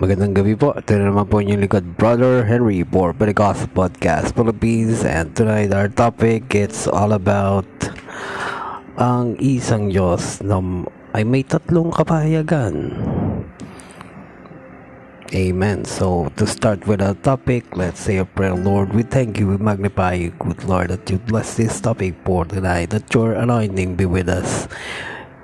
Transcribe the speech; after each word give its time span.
Magandang 0.00 0.32
gabi 0.32 0.56
po. 0.56 0.72
Ito 0.72 0.96
na 0.96 1.12
naman 1.12 1.28
po 1.28 1.44
inyong 1.44 1.60
likod, 1.60 1.84
Brother 2.00 2.48
Henry 2.48 2.80
for 2.88 3.12
Pentecost 3.12 3.68
Podcast 3.76 4.32
Philippines. 4.32 5.04
And 5.04 5.36
tonight 5.36 5.76
our 5.76 5.92
topic, 5.92 6.56
it's 6.56 6.88
all 6.88 7.12
about 7.12 7.68
ang 8.96 9.36
isang 9.44 9.92
Diyos 9.92 10.40
na 10.40 10.56
ay 11.12 11.28
may 11.28 11.44
tatlong 11.44 11.92
kapahayagan. 11.92 12.96
Amen. 15.36 15.84
So, 15.84 16.32
to 16.40 16.48
start 16.48 16.88
with 16.88 17.04
our 17.04 17.12
topic, 17.20 17.76
let's 17.76 18.00
say 18.00 18.16
a 18.16 18.24
prayer. 18.24 18.56
Lord, 18.56 18.96
we 18.96 19.04
thank 19.04 19.36
you, 19.36 19.52
we 19.52 19.60
magnify 19.60 20.16
you, 20.16 20.32
good 20.40 20.64
Lord, 20.64 20.96
that 20.96 21.04
you 21.12 21.20
bless 21.20 21.60
this 21.60 21.76
topic 21.76 22.16
for 22.24 22.48
tonight, 22.48 22.96
that 22.96 23.12
your 23.12 23.36
anointing 23.36 24.00
be 24.00 24.08
with 24.08 24.32
us. 24.32 24.64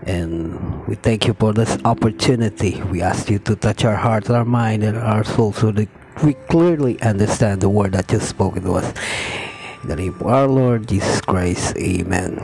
And 0.07 0.55
we 0.87 0.95
thank 0.95 1.27
you 1.27 1.35
for 1.35 1.51
this 1.53 1.75
opportunity. 1.83 2.79
We 2.95 3.03
ask 3.03 3.27
you 3.27 3.43
to 3.43 3.59
touch 3.59 3.85
our 3.85 3.99
heart, 3.99 4.31
our 4.31 4.47
mind, 4.47 4.87
and 4.87 4.97
our 4.97 5.27
soul 5.27 5.53
so 5.53 5.75
that 5.75 5.91
we 6.23 6.39
clearly 6.47 6.95
understand 7.03 7.61
the 7.61 7.69
word 7.69 7.93
that 7.99 8.11
you 8.15 8.23
spoken 8.23 8.63
to 8.71 8.79
us. 8.79 8.95
In 9.83 9.91
the 9.91 9.97
name 9.97 10.15
of 10.15 10.27
our 10.31 10.47
Lord 10.47 10.87
Jesus 10.87 11.21
Christ. 11.21 11.75
Amen. 11.75 12.39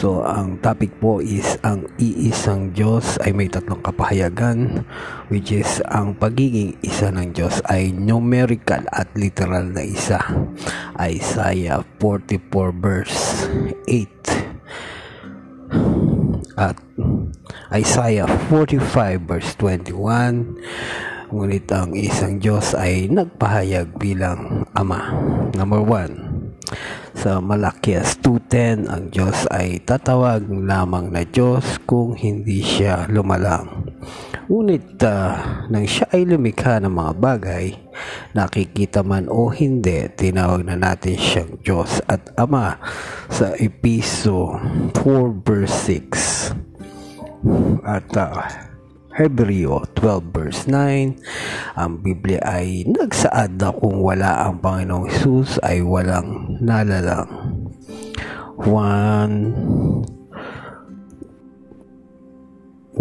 So, 0.00 0.24
ang 0.24 0.56
topic 0.64 0.96
po 1.04 1.20
is 1.20 1.60
ang 1.60 1.84
iisang 2.00 2.72
Diyos 2.72 3.20
ay 3.20 3.36
may 3.36 3.52
tatlong 3.52 3.84
kapahayagan 3.84 4.88
which 5.28 5.52
is 5.52 5.84
ang 5.90 6.16
pagiging 6.16 6.80
isa 6.80 7.12
ng 7.12 7.36
Diyos 7.36 7.60
ay 7.68 7.92
numerical 7.92 8.80
at 8.88 9.12
literal 9.12 9.68
na 9.68 9.84
isa. 9.84 10.22
Isaiah 10.96 11.84
44 12.00 12.72
verse 12.72 13.50
8 13.84 14.31
at 16.56 16.76
Isaiah 17.72 18.28
45 18.48 19.28
verse 19.28 19.52
21 19.56 21.32
ngunit 21.32 21.64
ang 21.72 21.96
isang 21.96 22.36
Diyos 22.36 22.76
ay 22.76 23.08
nagpahayag 23.08 23.96
bilang 23.96 24.68
Ama. 24.76 25.16
Number 25.56 25.80
1 25.80 27.16
sa 27.16 27.40
Malakias 27.40 28.20
2.10 28.20 28.88
ang 28.88 29.04
Diyos 29.12 29.48
ay 29.52 29.80
tatawag 29.84 30.48
lamang 30.48 31.12
na 31.12 31.24
Diyos 31.24 31.80
kung 31.84 32.16
hindi 32.16 32.60
siya 32.64 33.08
lumalang. 33.08 33.88
Ngunit 34.50 34.98
uh, 35.06 35.66
nang 35.70 35.86
siya 35.86 36.10
ay 36.10 36.26
lumikha 36.26 36.82
ng 36.82 36.90
mga 36.90 37.12
bagay, 37.14 37.78
nakikita 38.34 39.06
man 39.06 39.30
o 39.30 39.54
hindi, 39.54 40.10
tinawag 40.18 40.66
na 40.66 40.74
natin 40.74 41.14
siyang 41.14 41.62
Diyos 41.62 42.02
at 42.10 42.34
Ama 42.34 42.74
sa 43.30 43.54
Episo 43.54 44.58
4 44.98 45.46
verse 45.46 45.94
6. 46.10 47.86
At 47.86 48.10
uh, 48.18 48.42
Hebreo 49.12 49.84
12 49.94 50.34
verse 50.34 50.64
9 50.66 51.76
ang 51.76 52.00
Biblia 52.00 52.40
ay 52.42 52.88
nagsaad 52.88 53.60
na 53.60 53.68
kung 53.68 54.00
wala 54.00 54.48
ang 54.48 54.58
Panginoong 54.58 55.06
Hesus 55.06 55.60
ay 55.60 55.84
walang 55.84 56.58
nalalang 56.64 57.28
1 58.64 60.21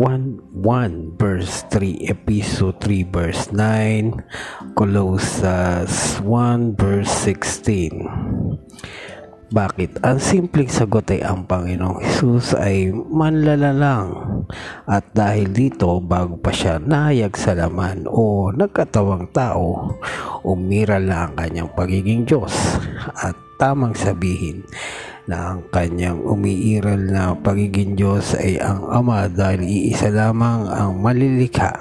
1, 0.02 0.66
1 0.66 1.14
verse 1.14 1.62
3, 1.70 2.10
Episo 2.10 2.74
3 2.74 3.06
verse 3.06 3.54
9, 3.54 4.74
Colossus 4.74 6.18
1 6.26 6.74
verse 6.74 7.14
16. 7.30 8.10
Bakit? 9.54 10.02
Ang 10.02 10.18
simpleng 10.18 10.74
sagot 10.74 11.06
ay 11.14 11.22
ang 11.22 11.46
Panginoong 11.46 12.02
Hesus 12.02 12.58
ay 12.58 12.90
manlalalang 12.90 14.42
at 14.90 15.06
dahil 15.14 15.54
dito 15.54 16.02
bago 16.02 16.34
pa 16.42 16.50
siya 16.50 16.82
nahayag 16.82 17.38
sa 17.38 17.54
laman 17.54 18.10
o 18.10 18.50
nagkatawang 18.50 19.30
tao, 19.30 20.02
umira 20.42 20.98
na 20.98 21.30
ang 21.30 21.38
kanyang 21.38 21.70
pagiging 21.78 22.26
Diyos 22.26 22.58
at 23.22 23.38
tamang 23.62 23.94
sabihin 23.94 24.66
na 25.30 25.54
ang 25.54 25.68
kanyang 25.70 26.22
umiiral 26.24 27.02
na 27.10 27.38
pagiging 27.38 27.98
Diyos 27.98 28.34
ay 28.38 28.58
ang 28.58 28.88
Ama 28.90 29.30
dahil 29.30 29.66
iisa 29.66 30.10
lamang 30.10 30.70
ang 30.70 31.02
malilikha. 31.02 31.74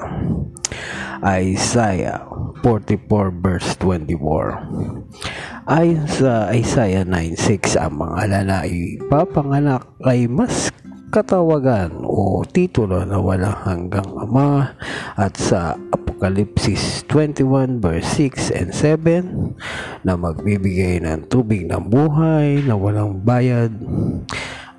Isaiah 1.21 2.25
44 2.65 3.45
verse 3.45 3.77
24 3.77 5.69
Ayon 5.69 6.09
sa 6.09 6.49
Isaiah 6.49 7.05
9.6 7.05 7.77
ang 7.77 8.01
mga 8.01 8.41
na 8.49 8.65
ipapanganak 8.65 9.85
ay 10.01 10.25
mas 10.25 10.73
katawagan 11.13 12.07
o 12.07 12.41
titulo 12.47 13.05
na 13.05 13.21
walang 13.21 13.59
hanggang 13.67 14.07
ama 14.17 14.73
at 15.19 15.35
sa 15.37 15.77
Apokalipsis 16.21 17.09
21 17.09 17.81
verse 17.81 18.05
6 18.29 18.53
and 18.53 18.77
7 18.77 20.05
na 20.05 20.21
magbibigay 20.21 21.01
ng 21.01 21.25
tubig 21.33 21.65
ng 21.65 21.89
buhay 21.89 22.61
na 22.61 22.77
walang 22.77 23.25
bayad 23.25 23.73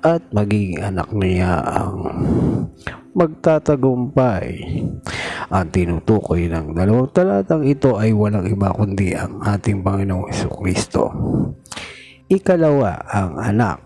at 0.06 0.22
magiging 0.30 0.78
anak 0.78 1.10
niya 1.10 1.58
ang 1.66 1.98
magtatagumpay. 3.18 4.70
Ang 5.50 5.66
tinutukoy 5.74 6.46
ng 6.46 6.78
dalawang 6.78 7.10
talatang 7.10 7.66
ito 7.66 7.98
ay 7.98 8.14
walang 8.14 8.46
iba 8.46 8.70
kundi 8.70 9.10
ang 9.18 9.42
ating 9.42 9.82
Panginoong 9.82 10.30
Heso 10.30 10.46
Kristo. 10.46 11.10
Ikalawa, 12.30 13.02
ang 13.10 13.42
anak. 13.42 13.82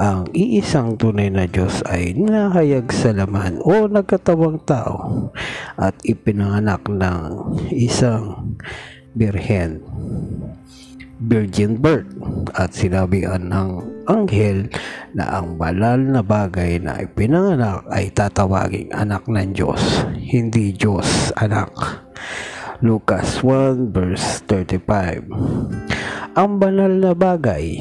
Ang 0.00 0.32
iisang 0.32 0.96
tunay 0.96 1.28
na 1.28 1.44
Diyos 1.44 1.84
ay 1.84 2.16
nahayag 2.16 2.88
sa 2.88 3.12
laman 3.12 3.60
o 3.60 3.84
nagkatawang 3.84 4.64
tao 4.64 5.28
at 5.76 5.92
ipinanganak 6.08 6.80
ng 6.88 7.20
isang 7.68 8.56
birhen 9.12 9.84
virgin 11.20 11.76
birth 11.76 12.08
at 12.56 12.72
sinabihan 12.72 13.44
ng 13.52 13.84
anghel 14.08 14.72
na 15.12 15.36
ang 15.36 15.60
banal 15.60 16.00
na 16.00 16.24
bagay 16.24 16.80
na 16.80 17.04
ipinanganak 17.04 17.84
ay 17.92 18.08
tatawaging 18.08 18.88
anak 18.96 19.28
ng 19.28 19.52
Diyos, 19.52 20.08
hindi 20.16 20.72
Diyos 20.72 21.28
anak. 21.36 21.76
Lucas 22.80 23.44
1 23.44 23.92
verse 23.92 24.40
35 24.48 25.28
Ang 26.32 26.52
banal 26.56 26.88
na 26.88 27.12
bagay 27.12 27.76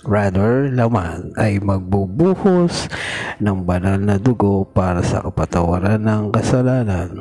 Rather, 0.00 0.72
laman 0.72 1.36
ay 1.36 1.60
magbubuhos 1.60 2.88
ng 3.36 3.68
banal 3.68 4.00
na 4.00 4.16
dugo 4.16 4.64
para 4.64 5.04
sa 5.04 5.20
kapatawaran 5.20 6.00
ng 6.00 6.32
kasalanan. 6.32 7.12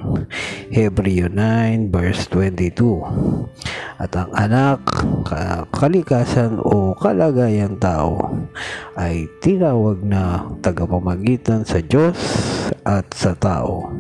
Hebreo 0.72 1.28
9 1.28 1.92
verse 1.92 2.32
22 2.32 3.04
At 4.00 4.16
ang 4.16 4.32
anak, 4.32 4.80
kalikasan 5.76 6.56
o 6.64 6.96
kalagayan 6.96 7.76
tao 7.84 8.48
ay 8.96 9.28
tinawag 9.44 10.00
na 10.00 10.48
tagapamagitan 10.64 11.68
sa 11.68 11.84
Diyos 11.84 12.16
at 12.88 13.12
sa 13.12 13.36
tao. 13.36 13.92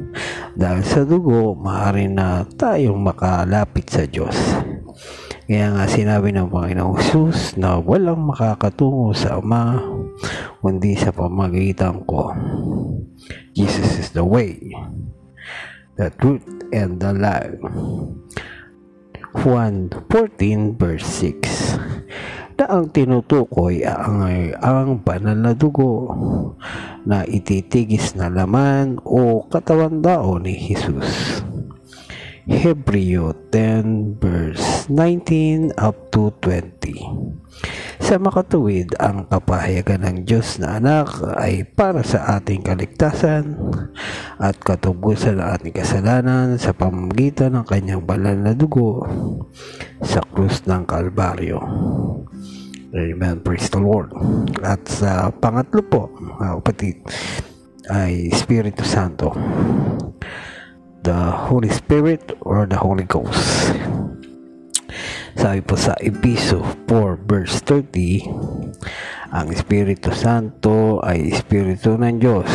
Dahil 0.55 0.83
sa 0.87 1.03
dugo, 1.03 1.51
maaari 1.51 2.07
na 2.07 2.47
tayong 2.55 2.99
makalapit 3.03 3.91
sa 3.91 4.07
Diyos. 4.07 4.68
Kaya 5.49 5.73
nga 5.73 5.89
sinabi 5.89 6.29
ng 6.29 6.53
Panginoong 6.53 7.01
Jesus 7.01 7.57
na 7.57 7.81
walang 7.81 8.21
makakatungo 8.21 9.17
sa 9.17 9.41
Ama 9.41 9.81
kundi 10.61 10.93
sa 10.93 11.09
pamagitan 11.09 12.05
ko. 12.05 12.29
Jesus 13.57 13.97
is 13.97 14.13
the 14.13 14.21
way, 14.21 14.61
the 15.97 16.13
truth, 16.21 16.45
and 16.69 17.01
the 17.01 17.17
life. 17.17 17.57
Juan 19.41 19.89
14 20.13 20.77
verse 20.77 21.25
6 21.25 22.61
na 22.61 22.69
ang 22.69 22.93
tinutukoy 22.93 23.81
ang, 23.89 24.29
ang 24.61 25.01
banal 25.01 25.33
na 25.33 25.57
dugo 25.57 26.13
na 27.09 27.25
ititigis 27.25 28.13
na 28.13 28.29
laman 28.29 29.01
o 29.01 29.49
katawan 29.49 29.97
daw 29.97 30.37
ni 30.37 30.53
Jesus. 30.61 31.41
Hebreo 32.49 33.37
10 33.53 34.17
verse 34.17 34.89
19 34.89 35.77
up 35.77 36.09
to 36.09 36.33
20. 36.41 36.97
Sa 38.01 38.17
makatuwid, 38.17 38.97
ang 38.97 39.29
kapahayagan 39.29 40.01
ng 40.01 40.17
Diyos 40.25 40.57
na 40.57 40.81
anak 40.81 41.21
ay 41.37 41.61
para 41.61 42.01
sa 42.01 42.41
ating 42.41 42.65
kaligtasan 42.65 43.53
at 44.41 44.57
katubusan 44.65 45.37
ng 45.37 45.45
ating 45.45 45.77
kasalanan 45.77 46.57
sa 46.57 46.73
pamamagitan 46.73 47.53
ng 47.53 47.69
kanyang 47.69 48.01
banal 48.01 48.33
na 48.33 48.57
dugo 48.57 49.05
sa 50.01 50.25
krus 50.33 50.65
ng 50.65 50.89
Kalbaryo. 50.89 51.61
Amen. 52.97 53.45
Praise 53.45 53.69
the 53.69 53.77
Lord. 53.77 54.09
At 54.65 54.89
sa 54.89 55.29
pangatlo 55.29 55.85
po, 55.85 56.09
mga 56.17 56.57
kapatid, 56.65 56.97
ay 57.93 58.33
Espiritu 58.33 58.81
Santo 58.81 59.37
the 61.03 61.31
Holy 61.47 61.69
Spirit 61.69 62.35
or 62.41 62.65
the 62.65 62.77
Holy 62.77 63.07
Ghost. 63.07 63.71
Sabi 65.39 65.63
po 65.63 65.79
sa 65.79 65.95
Episo 66.03 66.59
4 66.91 67.15
verse 67.23 67.63
30, 67.63 68.27
ang 69.31 69.47
Espiritu 69.53 70.11
Santo 70.11 70.99
ay 70.99 71.31
Espiritu 71.31 71.95
ng 71.95 72.19
Diyos. 72.19 72.49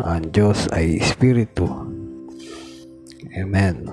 Ang 0.00 0.32
Diyos 0.32 0.70
ay 0.72 0.96
Espiritu. 0.96 1.68
Amen. 3.36 3.84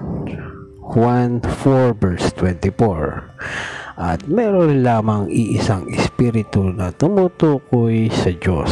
Juan 0.79 1.43
4 1.43 1.93
verse 1.99 2.31
24 2.37 3.99
at 3.99 4.23
meron 4.31 4.79
lamang 4.81 5.27
iisang 5.27 5.91
espiritu 5.91 6.71
na 6.71 6.95
tumutukoy 6.95 8.07
sa 8.07 8.31
Diyos. 8.31 8.71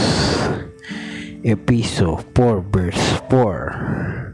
Episo 1.44 2.18
4 2.32 2.64
verse 2.72 3.20
4 3.30 4.27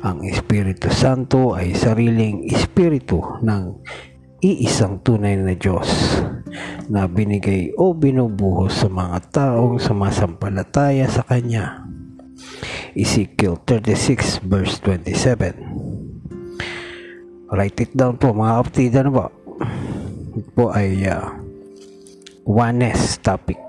Ang 0.00 0.24
Espiritu 0.24 0.88
Santo 0.88 1.52
ay 1.52 1.76
sariling 1.76 2.48
espiritu 2.48 3.20
ng 3.44 3.84
iisang 4.40 5.04
tunay 5.04 5.36
na 5.36 5.52
Diyos 5.52 6.16
na 6.88 7.04
binigay 7.04 7.76
o 7.76 7.92
binubuhos 7.92 8.80
sa 8.80 8.88
mga 8.88 9.20
taong 9.28 9.76
sumasampalataya 9.76 11.04
sa 11.04 11.20
Kanya. 11.20 11.84
Ezekiel 12.96 13.60
36 13.68 14.40
verse 14.48 14.80
27 14.80 17.52
Write 17.52 17.84
it 17.84 17.92
down 17.92 18.16
po 18.16 18.32
mga 18.32 18.56
kapatid. 18.64 18.96
Ano 18.96 19.12
po? 19.12 19.28
Ito 20.32 20.48
po 20.56 20.72
ay 20.72 20.96
uh, 21.12 21.28
oneness 22.48 23.20
topic. 23.20 23.60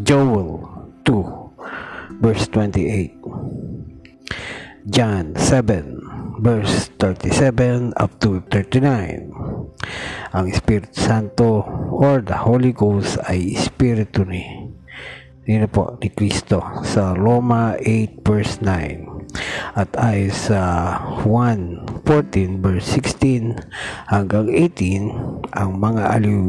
Joel 0.00 0.64
2 1.04 2.24
verse 2.24 2.48
28 2.48 3.21
John 4.88 5.38
7 5.38 6.42
verse 6.42 6.90
37 6.98 7.94
up 7.94 8.18
to 8.18 8.42
39 8.50 9.30
ang 10.34 10.46
Espiritu 10.48 10.90
Santo 10.96 11.62
or 11.92 12.18
the 12.24 12.34
Holy 12.34 12.72
Ghost 12.72 13.20
ay 13.28 13.54
Espiritu 13.54 14.24
ni. 14.24 14.42
Nino 15.44 15.66
po? 15.68 15.98
Ni 16.00 16.08
Kristo 16.10 16.62
sa 16.86 17.12
Roma 17.12 17.78
8 17.78 18.26
verse 18.26 18.58
9 18.64 19.11
at 19.72 19.88
ay 19.96 20.28
sa 20.28 20.94
1:14 21.24 22.60
verse 22.60 23.00
16 23.00 23.56
hanggang 24.12 24.46
18 24.52 25.48
ang 25.56 25.70
mga 25.80 26.12
aliw. 26.20 26.44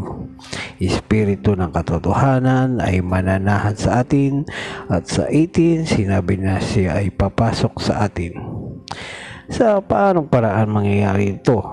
Espiritu 0.84 1.56
ng 1.56 1.72
katotohanan 1.72 2.84
ay 2.84 3.00
mananahan 3.00 3.76
sa 3.80 4.04
atin 4.04 4.44
at 4.92 5.08
sa 5.08 5.32
18 5.32 5.88
sinabi 5.88 6.36
na 6.36 6.60
siya 6.60 7.00
ay 7.00 7.16
papasok 7.16 7.74
sa 7.80 8.04
atin. 8.04 8.36
Sa 9.48 9.80
paanong 9.80 10.28
paraan 10.28 10.72
mangyayari 10.72 11.40
ito? 11.40 11.64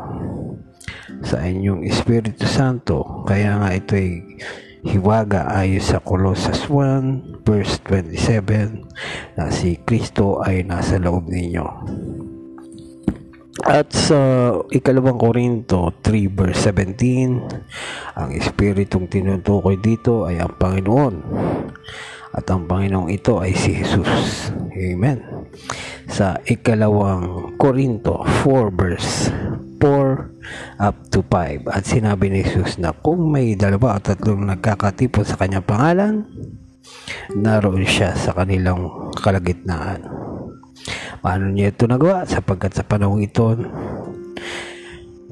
Sa 1.27 1.43
inyong 1.43 1.83
Espiritu 1.85 2.47
Santo 2.47 3.27
kaya 3.27 3.59
nga 3.59 3.75
ito 3.75 3.99
ay 3.99 4.23
hiwaga 4.81 5.53
ayon 5.53 5.85
sa 5.85 6.01
Colossus 6.01 6.69
1 6.73 7.45
verse 7.45 7.81
27 7.85 9.37
na 9.37 9.53
si 9.53 9.77
Kristo 9.85 10.41
ay 10.41 10.65
nasa 10.65 10.97
loob 10.97 11.29
ninyo. 11.29 11.67
At 13.61 13.93
sa 13.93 14.51
ikalawang 14.73 15.21
Korinto 15.21 15.93
3 16.01 16.33
verse 16.33 16.73
17, 16.73 18.17
ang 18.17 18.31
espiritong 18.33 19.05
tinutukoy 19.05 19.77
dito 19.77 20.25
ay 20.25 20.41
ang 20.41 20.57
Panginoon. 20.57 21.15
At 22.33 22.49
ang 22.49 22.65
Panginoong 22.65 23.13
ito 23.13 23.37
ay 23.37 23.53
si 23.53 23.77
Jesus. 23.77 24.49
Amen. 24.73 25.51
Sa 26.09 26.41
ikalawang 26.41 27.53
Korinto 27.61 28.25
4 28.25 28.73
verse 28.73 29.29
4 29.81 30.85
up 30.85 30.97
to 31.09 31.25
5. 31.25 31.67
At 31.73 31.89
sinabi 31.89 32.29
ni 32.29 32.45
Jesus 32.45 32.77
na 32.77 32.93
kung 32.93 33.33
may 33.33 33.57
dalawa 33.57 33.97
at 33.97 34.13
tatlong 34.13 34.45
nagkakatipon 34.45 35.25
sa 35.25 35.41
kanyang 35.41 35.65
pangalan, 35.65 36.15
naroon 37.33 37.89
siya 37.89 38.13
sa 38.13 38.37
kanilang 38.37 39.11
kalagitnaan. 39.17 40.05
Paano 41.21 41.53
niya 41.53 41.73
ito 41.73 41.85
nagawa? 41.89 42.25
Sapagkat 42.29 42.77
sa 42.77 42.85
panahon 42.85 43.21
ito, 43.25 43.57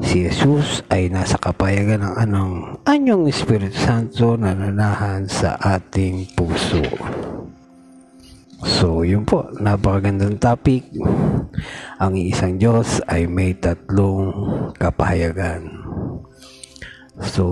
si 0.04 0.24
Jesus 0.28 0.84
ay 0.92 1.08
nasa 1.08 1.40
kapayagan 1.40 2.04
ng 2.04 2.14
anong 2.16 2.54
anyong 2.84 3.28
Espiritu 3.28 3.76
Santo 3.76 4.36
na 4.36 4.52
nanahan 4.52 5.24
sa 5.28 5.56
ating 5.60 6.28
puso. 6.36 6.84
So, 8.66 9.06
yun 9.06 9.22
po, 9.22 9.46
napakagandang 9.62 10.42
topic. 10.42 10.82
Ang 11.98 12.14
isang 12.14 12.62
Diyos 12.62 13.02
ay 13.10 13.26
may 13.26 13.58
tatlong 13.58 14.30
kapahayagan. 14.78 15.66
So, 17.18 17.42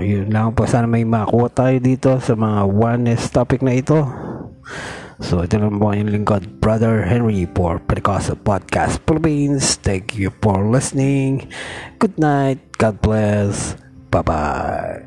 yun 0.00 0.32
lang 0.32 0.56
po. 0.56 0.64
Sana 0.64 0.88
may 0.88 1.04
makuha 1.04 1.52
tayo 1.52 1.76
dito 1.76 2.16
sa 2.16 2.32
mga 2.32 2.64
oneness 2.72 3.28
topic 3.28 3.60
na 3.60 3.76
ito. 3.76 4.00
So, 5.20 5.44
ito 5.44 5.60
lang 5.60 5.76
po 5.76 5.92
yung 5.92 6.08
lingkod, 6.08 6.64
Brother 6.64 7.04
Henry 7.04 7.44
for 7.52 7.78
Pentecostal 7.84 8.40
Podcast 8.40 9.04
Philippines. 9.04 9.76
Thank 9.76 10.16
you 10.16 10.32
for 10.40 10.64
listening. 10.64 11.52
Good 12.00 12.16
night. 12.16 12.64
God 12.80 12.96
bless. 13.04 13.76
Bye-bye. 14.08 15.04